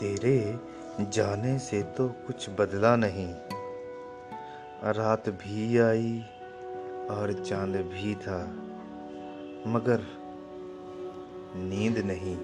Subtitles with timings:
[0.00, 0.58] तेरे
[1.00, 3.28] जाने से तो कुछ बदला नहीं।
[4.92, 6.18] रात भी आई
[7.10, 8.38] और चाँद भी था,
[9.66, 10.06] मगर
[11.56, 12.36] नींद नहीं।